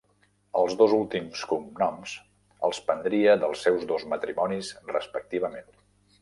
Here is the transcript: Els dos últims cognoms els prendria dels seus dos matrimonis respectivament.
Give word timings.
Els 0.59 0.71
dos 0.77 0.93
últims 0.99 1.43
cognoms 1.51 2.15
els 2.69 2.79
prendria 2.87 3.37
dels 3.45 3.67
seus 3.67 3.85
dos 3.93 4.07
matrimonis 4.15 4.73
respectivament. 4.95 5.71